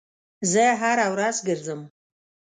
[0.51, 1.81] زه هر ورځ ګرځم